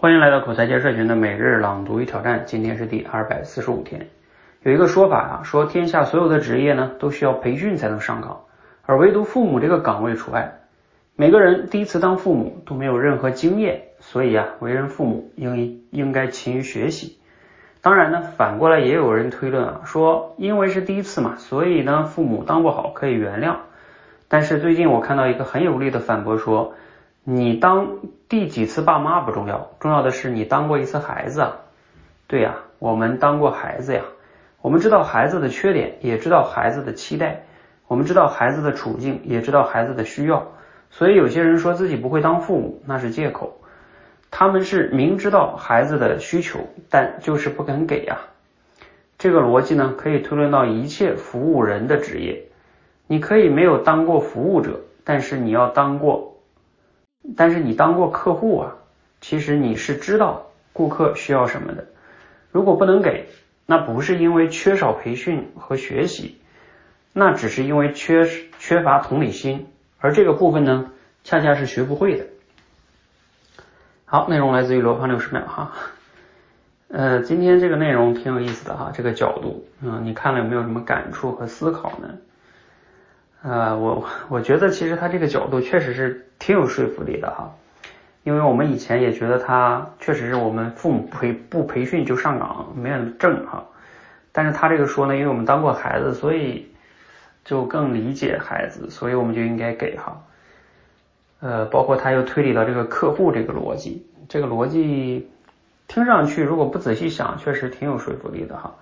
[0.00, 4.06] 欢迎来到口才界社群的每日朗读与挑战，今天是第二百四十五天。
[4.62, 8.42] 有一个说法啊，说天下所有的职业呢都需要培训才能上岗，
[8.86, 10.60] 而唯独父母这个岗位除外。
[11.16, 17.18] 每个人第一次当父母都没有任何经验，所以啊，为人父母应应该勤于学习。
[17.82, 23.56] 当然呢，反过来也有人推论啊，说因为是第一次嘛，所以呢父母当不好可以原谅。
[24.28, 26.74] 但是最近我看到一个很有力的反驳说。
[27.30, 31.56] 你当第几次爸妈不重要，重要的是你当过一次孩子啊。
[32.26, 34.00] 对呀，我们当过孩子呀，
[34.62, 37.42] 我们知道孩子的缺点，也知道孩子的期待，
[37.86, 40.46] 我们知道孩子的处境，也知道孩子的需要。
[40.88, 43.60] 所以有些人说自己不会当父母，那是借口。
[44.30, 48.20] 他们是明知道孩子的需求，但就是不肯给呀。
[49.18, 52.44] 这个逻辑呢，可以推论到一切服务人的职业。
[53.06, 56.36] 你可以没有当过服务者，但是你要当过。
[57.36, 58.76] 但是你当过客户啊，
[59.20, 61.86] 其实你是知道顾客需要什么的。
[62.50, 63.28] 如果不能给，
[63.66, 66.40] 那不是因为缺少培训和学习，
[67.12, 68.26] 那只是因为缺
[68.58, 69.66] 缺乏同理心，
[69.98, 70.90] 而这个部分呢，
[71.24, 72.24] 恰恰是学不会的。
[74.06, 75.72] 好，内容来自于罗胖六十秒哈。
[76.88, 82.14] 呃，今天这个内容挺有意思的哈，这个角度，嗯，你看了有没有什么感触和思考呢？
[83.42, 87.54] 呃，我我觉得其实他这个角度确实是挺有说服力的哈，
[88.24, 93.64] 因为我们以前也觉得他确实是我们父母培不培训就上岗没有正哈，
[94.32, 96.66] 但是他这个说呢，因为我们当过孩子，所以
[97.44, 100.20] 就更理解孩子，所以我们就应该给哈，
[101.38, 105.30] 呃，包括他又推理到这个客户这个逻辑，这个逻辑
[105.86, 108.74] 听上去如果不仔细想，确实挺有说服力的哈。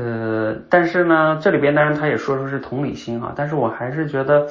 [0.00, 4.46] 呃，但是呢，这里边当然他也说出是同理心啊，但是我还是觉得，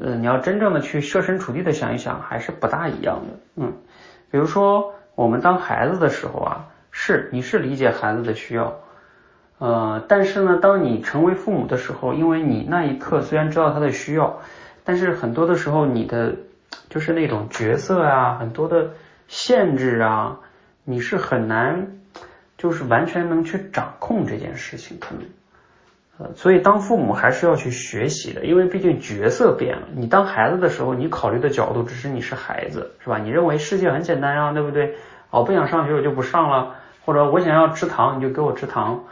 [0.00, 3.38] 呃，你要真正的去设身处地的想一想，还是不大一样的。
[3.54, 3.72] 嗯，
[4.32, 8.80] 比如说我们当孩子的时候啊，是你是理解孩子的需要，
[9.58, 14.40] 呃，但是呢，当你成为父母的时候，因为你那一刻虽然知道他的需要，
[14.82, 16.34] 但是很多的时候你的
[16.90, 18.90] 就是那种角色啊，很多的
[19.28, 20.40] 限制啊，
[20.82, 21.86] 你是很难。
[22.64, 25.24] 就是完全能去掌控这件事情，可能，
[26.16, 29.88] 呃，所以当父母还是要去学习的，因为毕竟角色变了。
[29.94, 33.18] 你当孩子的时候，你考虑的角度只是你是孩子，是吧？
[33.18, 34.94] 你认为世界很简单啊，对不对？
[35.28, 39.04] 哦，不想上学我就不上了，或者我想要吃糖你就给我吃糖，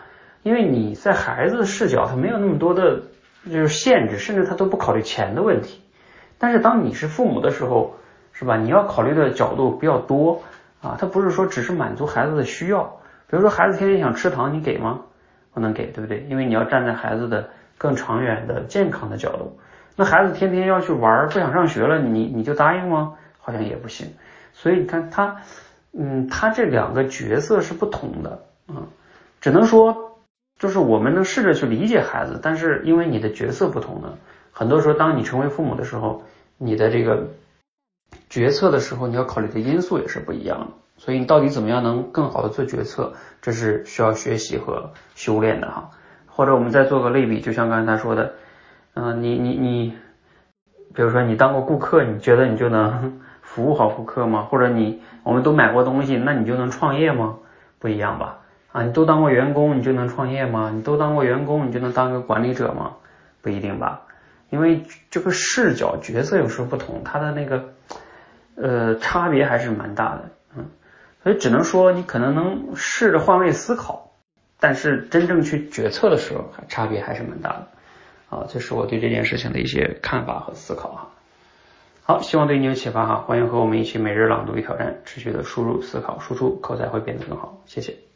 [0.42, 3.02] 因为你在孩子的视角，他没有那么多的，
[3.44, 5.82] 就是限制，甚至他都不考虑钱的问题。
[6.38, 7.96] 但是当你是父母的时候，
[8.32, 8.56] 是吧？
[8.56, 10.42] 你要考虑的角度比较多
[10.80, 12.96] 啊，他不是说只是满足孩子的需要。
[13.32, 15.00] 比如说孩子天天想吃糖，你给吗？
[15.54, 16.26] 不能给，对不对？
[16.28, 17.48] 因为你要站在孩子的
[17.78, 19.58] 更长远的健康的角度。
[19.96, 23.14] 那孩子天天要去玩，不想上学了，你你就答应吗？
[23.38, 24.12] 好像也不行。
[24.52, 25.38] 所以你看他，
[25.94, 28.86] 嗯，他这两个角色是不同的，嗯，
[29.40, 30.18] 只能说
[30.58, 34.18] 就是我们能试着去理解孩子，但是因为你的角色不同呢，
[34.52, 36.22] 很多时候当你成为父母的时候，
[36.58, 37.28] 你的这个
[38.28, 40.66] 决策的时候，你要考虑的因素也是不一样的。
[41.04, 45.90] 所以你到底怎么样能更好的做决策，这是需要学习和修炼的哈。
[46.28, 48.34] 或者我们再做个类比，就像刚才他说的，
[48.94, 49.94] 嗯，你你你，
[50.94, 54.42] 比如说你当过顾客，你觉得你就能 服务好顾客吗？
[54.48, 57.38] 或者你我们都买过东西，那你就能创业吗？
[57.80, 58.38] 不一样吧？
[58.70, 60.70] 啊，你都当过员工，你就能创业吗？
[60.72, 62.92] 你都当过员工，你就能当个管理者吗？
[63.42, 64.02] 不一定吧？
[64.50, 67.70] 因为这个视角角色有时候不同，它的那个
[68.54, 70.30] 呃差别还是蛮大的，
[71.22, 74.12] 所以只能说你可能能试着换位思考，
[74.58, 77.68] 但是真正去决策的时候，还差别还是蛮大的。
[78.28, 81.08] 啊，这是我对这件事情的一些看法和思考哈。
[82.04, 83.16] 好，希望对你有启发哈。
[83.26, 87.62] 欢迎和我们一起每日朗读与挑战，持续的输入、思考、输出，口才会变得更好。
[87.66, 88.11] 谢谢。